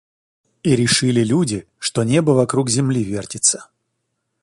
И 0.63 0.75
решили 0.75 1.23
люди, 1.23 1.67
что 1.77 2.01
небо 2.01 2.31
вокруг 2.31 2.71
земли 2.71 3.03
вертится. 3.03 3.69